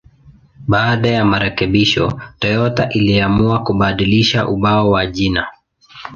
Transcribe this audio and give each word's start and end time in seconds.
Baada 0.67 1.09
ya 1.09 1.25
marekebisho, 1.25 2.21
Toyota 2.39 2.89
iliamua 2.89 3.63
kubadilisha 3.63 4.47
ubao 4.47 4.89
wa 4.89 5.05
jina. 5.05 5.47